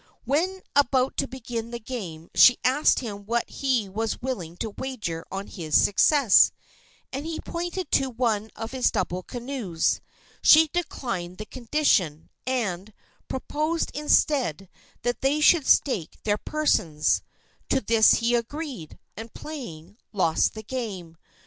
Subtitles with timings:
[0.25, 5.23] When about to begin the game she asked him what he was willing to wager
[5.31, 6.51] on his success,
[7.13, 10.01] and he pointed to one of his double canoes.
[10.41, 12.91] She declined the condition, and
[13.27, 14.69] proposed, instead,
[15.03, 17.21] that they should stake their persons.
[17.69, 21.15] To this he agreed, and, playing, lost the game.